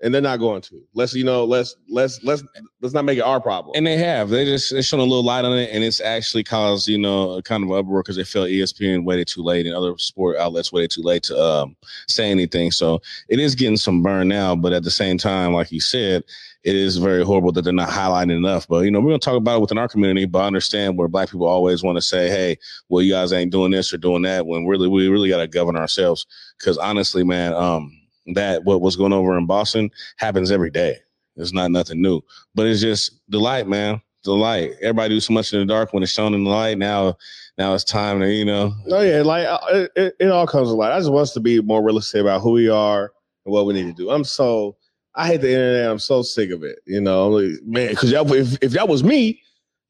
[0.03, 0.81] and they're not going to.
[0.93, 2.43] Let's you know, let's let's let's
[2.81, 3.73] let's not make it our problem.
[3.75, 4.29] And they have.
[4.29, 7.31] They just they shone a little light on it, and it's actually caused you know
[7.31, 10.73] a kind of uproar because they felt ESPN waited too late and other sport outlets
[10.73, 11.75] waited too late to um,
[12.09, 12.69] say anything.
[12.69, 16.23] So it is getting some burn now, but at the same time, like you said,
[16.63, 18.67] it is very horrible that they're not highlighting enough.
[18.67, 21.07] But you know, we're gonna talk about it within our community, but I understand where
[21.07, 22.57] black people always want to say, "Hey,
[22.89, 25.47] well, you guys ain't doing this or doing that," when really we really got to
[25.47, 26.25] govern ourselves.
[26.59, 27.89] Because honestly, man, um,
[28.27, 30.97] that what was going over in Boston happens every day.
[31.35, 32.21] It's not nothing new
[32.55, 34.01] but it's just the light, man.
[34.23, 34.71] The light.
[34.81, 36.77] Everybody do so much in the dark when it's shown in the light.
[36.77, 37.17] Now,
[37.57, 38.73] now it's time to you know.
[38.89, 40.93] Oh yeah, like uh, it, it, it all comes to light.
[40.93, 43.11] I just want us to be more realistic about who we are
[43.45, 44.11] and what we need to do.
[44.11, 44.77] I'm so
[45.15, 45.91] I hate the internet.
[45.91, 46.79] I'm so sick of it.
[46.85, 49.41] You know, like, man, because if if that was me,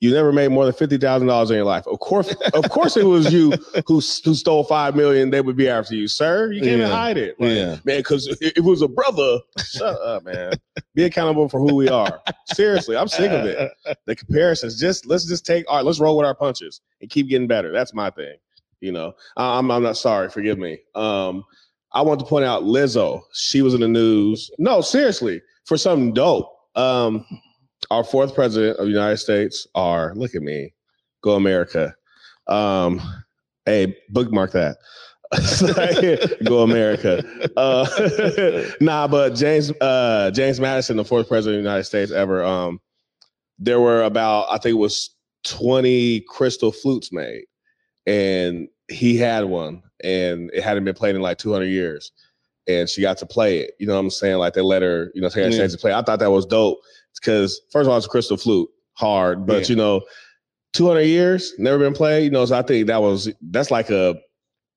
[0.04, 1.88] you never made more than fifty thousand dollars in your life.
[1.88, 3.52] Of course, of course, it was you
[3.88, 5.30] who who stole five million.
[5.30, 6.52] They would be after you, sir.
[6.52, 6.88] You can't Yeah.
[6.90, 7.66] hide it, Like, Yeah.
[7.86, 8.00] man.
[8.00, 9.40] Because it, it was a brother.
[9.66, 10.56] Shut up, man.
[10.94, 12.20] Be accountable for who we are.
[12.48, 13.72] Seriously, I'm sick of it
[14.06, 14.78] the comparisons.
[14.78, 17.72] Just let's just take all right, let's roll with our punches and keep getting better.
[17.72, 18.36] That's my thing.
[18.82, 20.80] You know, I'm I'm not sorry, forgive me.
[20.96, 21.46] Um,
[21.94, 23.22] I want to point out Lizzo.
[23.34, 24.52] She was in the news.
[24.58, 26.50] No, seriously, for something dope.
[26.76, 27.26] Um,
[27.94, 30.74] our fourth president of the United States are look at me,
[31.22, 31.96] go America.
[32.48, 33.02] Um,
[33.66, 34.78] hey, bookmark that.
[36.44, 37.24] go America.
[37.58, 42.44] Uh, nah, but James uh, James Madison, the fourth president of the United States ever,
[42.44, 42.80] um,
[43.58, 47.46] there were about I think it was 20 crystal flutes made.
[48.06, 52.12] And he had one and it hadn't been played in like 200 years.
[52.68, 53.72] And she got to play it.
[53.80, 54.38] You know what I'm saying?
[54.38, 55.58] Like they let her, you know, take her Yeah.
[55.58, 55.94] chance to play.
[55.94, 56.80] I thought that was dope
[57.24, 59.68] because first of all, it's a crystal flute, hard, but Yeah.
[59.70, 60.02] you know,
[60.74, 62.26] 200 years, never been played.
[62.26, 64.16] You know, so I think that was that's like a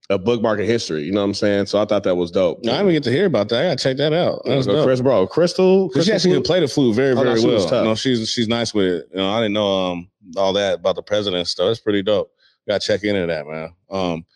[0.08, 1.02] a bookmark of history.
[1.02, 1.66] You know what I'm saying?
[1.66, 2.58] So I thought that was dope.
[2.58, 3.60] I didn't even get to hear about that.
[3.60, 4.42] I gotta check that out.
[4.44, 4.84] That's dope.
[4.84, 5.88] Chris, bro, crystal.
[5.88, 7.66] Because she crystal actually can play the flute very, Oh, no, very well.
[7.66, 7.72] tough.
[7.82, 9.08] You know, she's she's nice with it.
[9.10, 11.66] You know, I didn't know um all that about the president stuff.
[11.68, 12.30] That's pretty dope.
[12.68, 13.70] Got to check into that, man.
[13.90, 14.26] Um,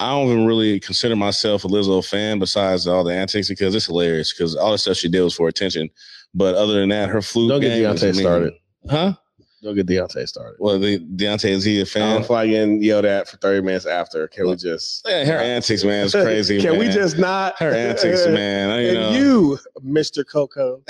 [0.00, 3.86] I don't even really consider myself a Lizzo fan besides all the antics because it's
[3.86, 4.32] hilarious.
[4.32, 5.88] Because all the stuff she did was for attention.
[6.34, 8.52] But other than that, her flute Don't get Deontay started.
[8.88, 9.14] huh?
[9.60, 10.54] Don't get Deontay started.
[10.60, 12.14] Well, the Deontay is he a fan?
[12.14, 14.28] don't feel like getting yelled at for 30 minutes after.
[14.28, 16.60] Can we just Yeah, her antics, man, is crazy.
[16.60, 18.70] Can we just not her antics, man?
[18.70, 20.24] I, you And know, you, Mr.
[20.24, 20.80] Coco,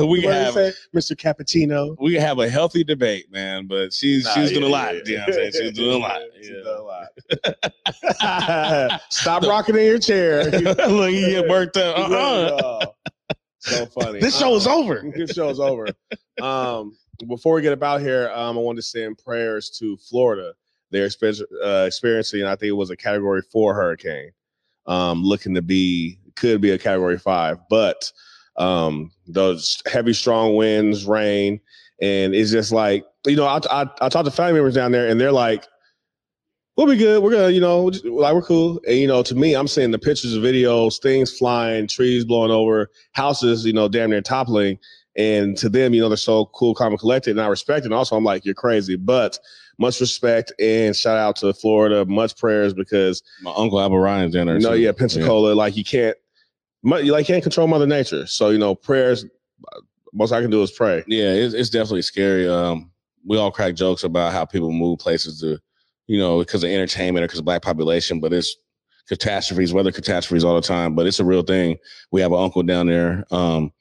[0.08, 0.72] we have say?
[0.94, 1.14] Mr.
[1.14, 1.96] Cappuccino.
[2.00, 3.66] we can have a healthy debate, man.
[3.66, 5.26] But she's Nah, she's doing a yeah, lot, yeah.
[5.26, 5.52] Deontay.
[5.52, 6.22] She's doing a lot.
[6.38, 6.62] She's Yeah.
[6.62, 7.08] doing a lot.
[9.10, 10.44] Stop rocking in your chair.
[10.50, 11.98] Look, you get worked up.
[12.10, 12.86] Uh-uh.
[13.64, 14.20] So funny.
[14.20, 15.04] This show is Uh, over.
[15.16, 15.88] this show is over.
[16.40, 16.96] Um,
[17.26, 20.52] before we get about here, um, I wanted to send prayers to Florida.
[20.90, 21.08] They're
[21.64, 24.30] uh, experiencing, I think it was a Category Four hurricane,
[24.86, 28.12] um, looking to be could be a Category Five, but
[28.56, 31.60] um, those heavy, strong winds, rain,
[32.00, 35.08] and it's just like you know, I, I I talked to family members down there,
[35.08, 35.66] and they're like,
[36.76, 37.22] We'll be good.
[37.22, 38.80] We're gonna, you know, like we're cool.
[38.86, 42.90] And you know, to me, I'm seeing the pictures, videos, things flying, trees blowing over,
[43.12, 44.78] houses, you know, damn near toppling.
[45.16, 47.86] And to them, you know, they're so cool, calm, and collected, and I respect it.
[47.86, 49.38] And also, I'm like, you're crazy, but
[49.78, 52.04] much respect and shout out to Florida.
[52.06, 54.58] Much prayers because My uncle Albert Ryan's in there.
[54.58, 54.80] no, too.
[54.80, 56.16] yeah, Pensacola, like you can't,
[56.82, 58.26] you like can't control Mother Nature.
[58.26, 59.24] So you know, prayers.
[60.12, 61.02] Most I can do is pray.
[61.08, 62.48] Yeah, it's, it's definitely scary.
[62.48, 62.90] Um,
[63.24, 65.58] we all crack jokes about how people move places to,
[66.06, 68.56] you know, because of entertainment or because of black population, but it's
[69.08, 70.94] catastrophes, weather catastrophes all the time.
[70.94, 71.76] But it's a real thing.
[72.12, 73.72] We have an uncle down there um,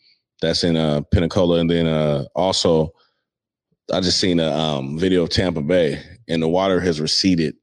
[0.42, 2.94] that's in uh, Pensacola, and then uh, also
[3.92, 7.56] I just seen a um, video of Tampa Bay, and the water has receded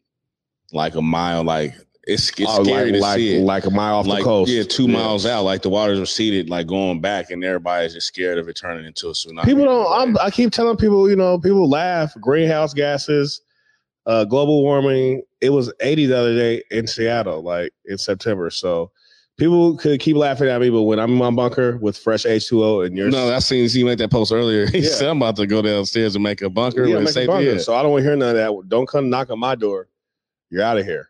[0.72, 1.42] like a mile.
[1.44, 3.40] Like it's, it's Oh, scary like, to like, see it.
[3.44, 4.50] like a mile off like the coast.
[4.50, 5.42] yeah, two miles out.
[5.44, 9.08] Like the water's receded, like going back, and everybody's just scared of it turning into
[9.08, 9.44] a tsunami.
[9.44, 9.92] People don't.
[9.92, 12.14] I'm, I keep telling people, you know, people laugh.
[12.20, 13.40] Greenhouse gases,
[14.06, 15.22] uh, global warming.
[15.40, 18.50] It was 80 the other day in Seattle, like in September.
[18.50, 18.90] So
[19.38, 22.86] people could keep laughing at me, but when I'm in my bunker with fresh H2O
[22.86, 24.66] and you're No, I seen you make that post earlier.
[24.70, 24.90] He Yeah.
[24.90, 26.86] said I'm about to go downstairs and make a bunker.
[26.86, 27.58] yeah, make a bunker.
[27.58, 28.68] So I don't want to hear none of that.
[28.68, 29.88] Don't come knock on my door.
[30.50, 31.08] You're out of here.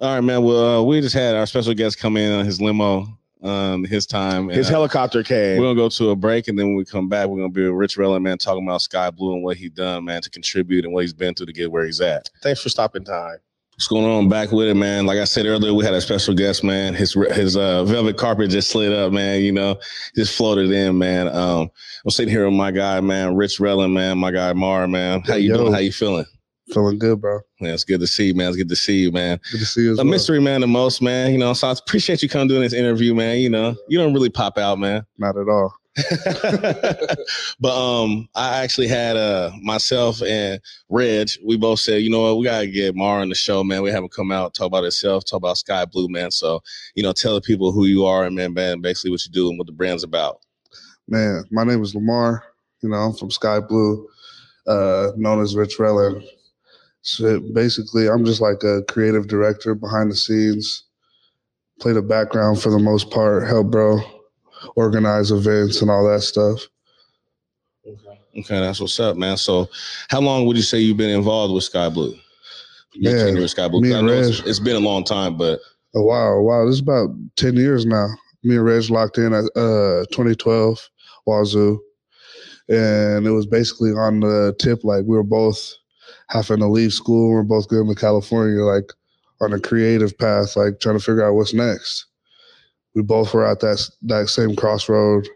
[0.00, 0.42] All right, man.
[0.42, 4.06] Well, uh, we just had our special guest come in on his limo, um, his
[4.06, 4.48] time.
[4.48, 5.58] His and, uh, helicopter came.
[5.58, 7.62] We're gonna go to a break, and then when we come back, we're gonna be
[7.62, 10.84] with Rich Rella, man, talking about Sky Blue and what he done, man, to contribute
[10.84, 12.28] and what he's been through to get where he's at.
[12.42, 13.38] Thanks for stopping time.
[13.76, 14.30] What's going on?
[14.30, 15.04] Back with it, man.
[15.04, 16.94] Like I said earlier, we had a special guest, man.
[16.94, 19.42] His his uh, velvet carpet just slid up, man.
[19.42, 19.78] You know,
[20.14, 21.28] just floated in, man.
[21.28, 21.70] Um,
[22.02, 24.16] I'm sitting here with my guy, man, Rich Rellin, man.
[24.16, 25.20] My guy Mar, man.
[25.26, 25.58] How you Yo.
[25.58, 25.72] doing?
[25.74, 26.24] How you feeling?
[26.72, 27.40] Feeling good, bro.
[27.60, 28.48] Man, it's good to see you, man.
[28.48, 29.38] It's good to see you, man.
[29.52, 30.10] Good to see you as A well.
[30.10, 31.30] mystery man, the most, man.
[31.32, 33.38] You know, so I appreciate you coming doing this interview, man.
[33.38, 35.06] You know, you don't really pop out, man.
[35.18, 35.72] Not at all.
[37.60, 41.30] but um, I actually had uh myself and Reg.
[41.44, 43.82] We both said, you know what, we gotta get Mar on the show, man.
[43.82, 46.30] We have him come out, talk about himself, talk about Sky Blue, man.
[46.30, 46.60] So
[46.96, 49.48] you know, tell the people who you are and man, man, basically what you do
[49.48, 50.40] and what the brand's about.
[51.08, 52.42] Man, my name is Lamar.
[52.82, 54.06] You know, I'm from Sky Blue,
[54.66, 56.22] uh, known as Rich Rellin.
[57.06, 60.82] So basically, I'm just like a creative director behind the scenes.
[61.78, 64.00] Play the background for the most part, help bro
[64.74, 66.66] organize events and all that stuff.
[67.86, 69.36] Okay, okay, that's what's up, man.
[69.36, 69.68] So,
[70.08, 72.12] how long would you say you've been involved with Sky Blue?
[72.94, 73.82] Your Man, tenure with Sky Blue.
[73.82, 75.60] me and know it's, Reg- it's been a long time, but
[75.94, 76.66] Oh wow, wow!
[76.66, 78.08] This is about ten years now.
[78.42, 80.90] Me and Reg locked in at uh 2012
[81.28, 81.78] Wazzu,
[82.68, 85.72] and it was basically on the tip like we were both
[86.28, 87.30] having to leave school.
[87.30, 88.92] We are both going to California, like
[89.40, 92.06] on a creative path, like trying to figure out what's next.
[92.94, 95.28] We both were at that that same crossroad.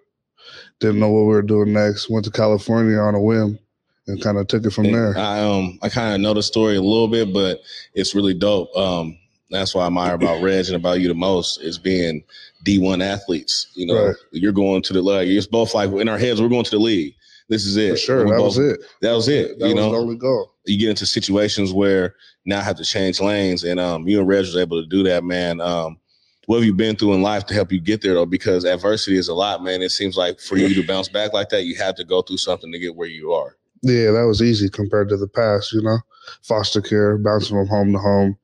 [0.81, 2.09] Didn't know what we were doing next.
[2.09, 3.59] Went to California on a whim,
[4.07, 5.19] and kind of took it from And there.
[5.19, 7.61] I um I kind of know the story a little bit, but
[7.95, 8.75] it's really dope.
[8.77, 9.19] Um,
[9.51, 12.25] that's why I admire about Reg and about you the most is being
[12.65, 13.67] D1 athletes.
[13.75, 14.17] You know, Right.
[14.33, 15.29] you're going to the league.
[15.37, 17.15] It's both like in our heads, we're going to the league.
[17.51, 17.91] This is it.
[17.91, 18.81] For sure, that both- was it.
[19.03, 19.59] That was it.
[19.59, 20.55] That you was know, only goal.
[20.65, 22.15] you get into situations where
[22.47, 25.03] now I have to change lanes, and um, you and Reg was able to do
[25.03, 25.61] that, man.
[25.61, 25.99] Um,
[26.47, 28.25] what have you been through in life to help you get there, though?
[28.25, 29.83] Because adversity is a lot, man.
[29.83, 32.39] It seems like for you to bounce back like that, you have to go through
[32.39, 33.57] something to get where you are.
[33.83, 35.99] Yeah, that was easy compared to the past, you know.
[36.43, 38.39] Foster care, bouncing from home to home,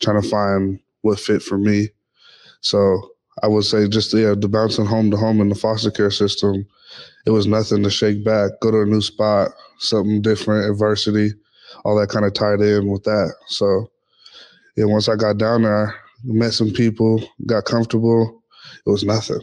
[0.00, 1.88] trying to find what fit for me.
[2.60, 3.10] So
[3.42, 6.64] I would say just yeah, the bouncing home to home in the foster care system,
[7.26, 8.50] it was nothing to shake back.
[8.60, 11.30] Go to a new spot, something different, adversity,
[11.84, 13.34] all that kind of tied in with that.
[13.46, 13.90] So
[14.76, 18.42] yeah, once I got down there, met some people, got comfortable,
[18.86, 19.40] it was nothing,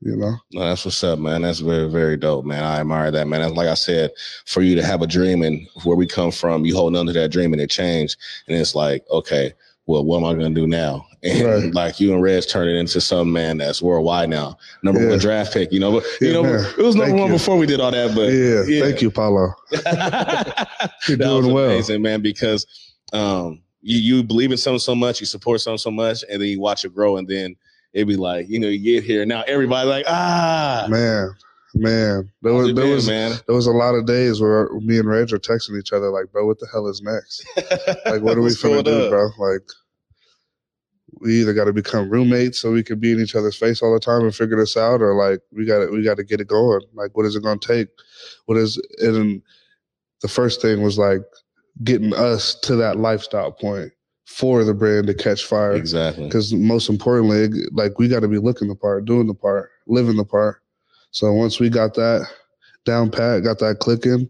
[0.00, 0.36] you know.
[0.52, 1.42] No, that's what's up, man.
[1.42, 2.64] That's very, very dope, man.
[2.64, 3.54] I admire that, man.
[3.54, 4.12] Like I said,
[4.46, 7.12] for you to have a dream and where we come from, you hold on to
[7.12, 8.16] that dream and it changed.
[8.48, 9.52] And it's like, okay,
[9.90, 11.06] well, what am I going to do now?
[11.22, 11.74] And Right.
[11.74, 15.10] like you and Reds turned it into some man that's worldwide now, number Yeah.
[15.10, 15.70] one draft pick.
[15.70, 16.64] You know, but you Yeah, know, man.
[16.78, 17.34] it was number Thank one you.
[17.34, 18.14] before we did all that.
[18.14, 19.54] But yeah, thank you, Paulo.
[21.08, 21.66] You're doing well.
[21.66, 22.22] amazing, man.
[22.22, 22.66] Because
[23.12, 26.48] um, you you believe in something so much, you support something so much, and then
[26.48, 27.54] you watch it grow, and then
[27.92, 31.34] it'd be like, you know, you get here now, everybody like, ah, Man,
[31.74, 33.32] man, there was there been, was man.
[33.46, 36.30] there was a lot of days where me and Reg are texting each other like,
[36.32, 37.44] bro, what the hell is next?
[38.06, 39.10] Like, what are we finna do, up?
[39.10, 39.28] bro?
[39.38, 39.62] Like,
[41.20, 43.92] we either got to become roommates so we can be in each other's face all
[43.92, 46.40] the time and figure this out, or like we got to we got to get
[46.40, 46.80] it going.
[46.94, 47.88] Like, what is it going to take?
[48.46, 49.42] What is and
[50.22, 51.22] the first thing was like
[51.82, 53.90] getting us to that lifestyle point
[54.26, 56.24] for the brand to catch fire Exactly.
[56.24, 60.16] because most importantly, like we got to be looking the part, doing the part, living
[60.16, 60.59] the part.
[61.10, 62.26] So once we got that
[62.84, 64.28] down pat, got that clicking,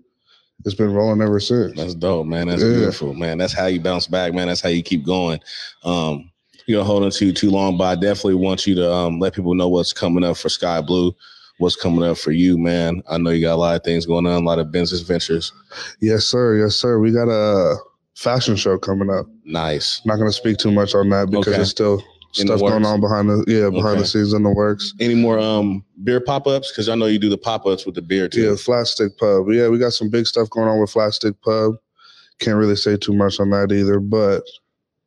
[0.65, 1.77] it's been rolling ever since.
[1.77, 2.49] That's dope, man.
[2.49, 2.73] That's Yeah.
[2.73, 3.39] beautiful, man.
[3.39, 4.49] That's how you bounce back, man.
[4.49, 5.41] That's how you keep going.
[5.85, 6.31] Um,
[6.67, 8.75] you know, holding to hold on to you too long, but I definitely want you
[8.77, 11.13] to um, let people know what's coming up for Sky Blue,
[11.59, 13.03] what's coming up for you, man.
[13.09, 15.53] I know you got a lot of things going on, a lot of business ventures.
[16.01, 16.59] Yes, sir.
[16.59, 16.99] Yes, sir.
[16.99, 17.77] We got a
[18.15, 19.27] fashion show coming up.
[19.45, 20.01] Nice.
[20.05, 21.57] Not going to speak too much on that because Okay.
[21.57, 24.01] there's still stuff going on behind the yeah behind Okay.
[24.01, 24.95] the scenes in the works.
[25.01, 26.71] Any more um beer pop ups?
[26.71, 28.43] Because I know you do the pop ups with the beer too.
[28.43, 29.49] Yeah, Flatstick Pub.
[29.51, 31.75] Yeah, we got some big stuff going on with Flatstick Pub.
[32.39, 34.43] Can't really say too much on that either, but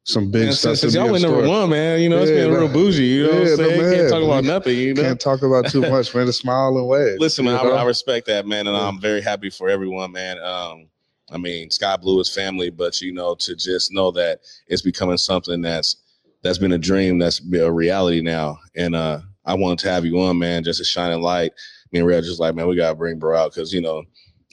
[0.05, 0.77] some big Man, stuff.
[0.77, 3.03] since, y'all went number one, man, you know, it's Yeah, been real bougie.
[3.05, 3.79] You know what I'm saying?
[3.79, 4.09] Can't man.
[4.09, 5.01] talk about nothing, you know?
[5.01, 6.25] Can't talk about too much, man.
[6.25, 7.19] Just smile and wave.
[7.19, 7.55] Listen, man.
[7.55, 8.85] I, I respect that, man, and Yeah.
[8.87, 10.39] I'm very happy for everyone, man.
[10.43, 10.89] Um,
[11.31, 15.17] I mean, Sky Blue is family, but you know, to just know that it's becoming
[15.17, 15.95] something that's
[16.43, 20.19] that's been a dream, that's a reality now, and uh, I wanted to have you
[20.21, 21.53] on, man, just a shining light.
[21.91, 24.03] Me and Red just like, man, we gotta bring bro out because you know.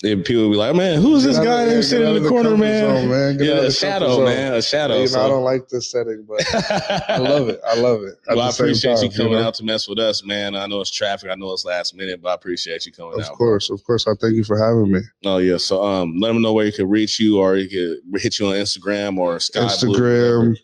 [0.02, 2.96] If people be like, man, who's this guy who's sitting in the the corner, man?
[2.96, 3.38] zone, man.
[3.38, 4.24] Yeah, a shadow, zone.
[4.24, 4.94] man, a shadow.
[4.94, 6.42] you know, so- I don't like this setting, but
[7.10, 7.60] I love it.
[7.66, 8.14] I love it.
[8.26, 9.42] At well, I appreciate you time, coming know?
[9.42, 10.56] out to mess with us, man.
[10.56, 11.28] I know it's traffic.
[11.30, 13.32] I know it's last minute, but I appreciate you coming Of out.
[13.32, 14.06] Of course, of course.
[14.08, 15.00] I thank you for having me.
[15.26, 15.58] Oh yeah.
[15.58, 18.46] So um, let them know where you can reach you, or you can hit you
[18.46, 20.56] on Instagram or Sky Blue, Instagram,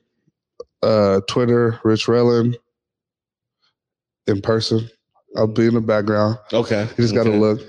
[0.87, 2.57] uh, Twitter, Rich Rellin.
[4.29, 4.89] In person,
[5.37, 6.39] I'll be in the background.
[6.53, 6.83] Okay.
[6.83, 7.61] You just got to look.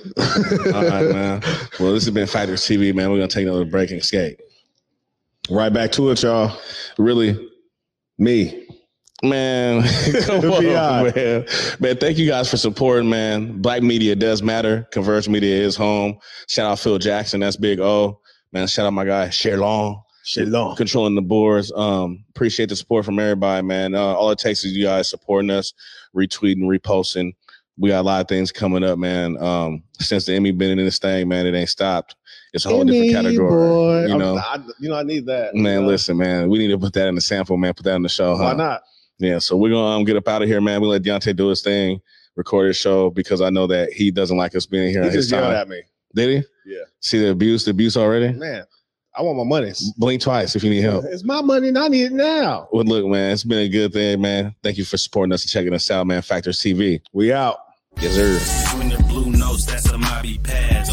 [0.74, 1.42] All right, man.
[1.80, 3.12] Well, this has been Factors TV, man.
[3.12, 4.40] We're gonna take another break and skate.
[5.50, 6.58] Right back to it, y'all.
[6.98, 7.50] Really,
[8.18, 8.68] Me.
[9.24, 9.84] man.
[10.26, 10.64] Come on,
[11.16, 11.46] man.
[11.80, 13.62] Man, thank you guys for supporting, man.
[13.62, 14.88] Black media does matter.
[14.92, 16.18] Converge Media is home.
[16.48, 17.40] Shout out Phil Jackson.
[17.40, 18.20] That's Big O.
[18.52, 20.02] Man, shout out my guy Sherlong.
[20.28, 20.76] Shalom.
[20.76, 21.72] controlling the boards.
[21.74, 23.96] Um, appreciate the support from everybody, man.
[23.96, 25.74] Uh, all it takes is you guys supporting us,
[26.14, 27.34] retweeting, reposting.
[27.78, 29.42] We got a lot of things coming up, man.
[29.42, 32.18] Um, since the Emmy been in this thing, man, it ain't stopped.
[32.52, 34.10] It's a whole different category.
[34.10, 35.56] You know, I, you know, I need that.
[35.56, 35.88] man.
[35.88, 37.74] Listen, man, we need to put that in the sample, man.
[37.74, 38.36] Put that in the show.
[38.36, 38.82] Why not?
[39.20, 39.40] Yeah.
[39.40, 40.82] So we're gonna um, get up out of here, man.
[40.82, 42.02] We let Deontay do his thing,
[42.36, 45.06] record his show because I know that he doesn't like us being here.
[45.06, 45.84] He just yelled at me.
[46.14, 46.74] Did he?
[46.74, 46.84] Yeah.
[47.00, 48.34] See the abuse, the abuse already.
[48.34, 48.66] Man,
[49.18, 49.74] I want my money.
[49.98, 51.04] Blink twice if you need help.
[51.06, 52.68] It's my money and I need it now.
[52.72, 54.54] Well, look, man, it's been a good thing, man.
[54.62, 56.22] Thank you for supporting us and checking us out, man.
[56.22, 57.02] Factors TV.
[57.14, 57.58] We out.
[58.00, 58.78] Yes, sir.
[58.78, 60.90] When the blue notes, that's a mobby pass.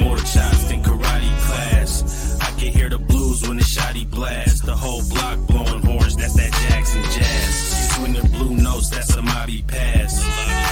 [0.00, 2.40] More chops than karate class.
[2.40, 4.64] I can hear the blues when the shotty blast.
[4.64, 7.98] The whole block blowing horns, that's that Jackson jazz.
[8.00, 10.24] When the blue notes, that's a mobby pass.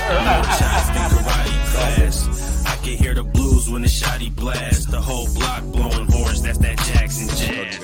[0.09, 2.65] More chops than karate class.
[2.67, 3.42] I can hear the blues
[3.73, 4.91] when the shotty blast.
[4.91, 7.79] The whole block blowing horns, that's that Jackson jazz.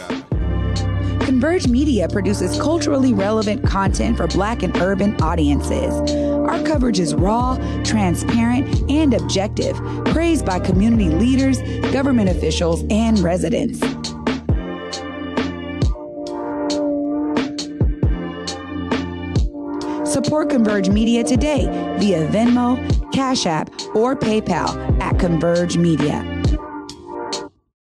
[1.24, 5.94] Converge Media produces culturally relevant content for Black and urban audiences.
[6.14, 11.60] Our coverage is raw, transparent, and objective, praised by community leaders,
[11.92, 13.78] government officials, and residents.
[20.10, 21.66] Support Converge Media today
[21.98, 26.37] via Venmo, Cash App, or PayPal at Converge Media.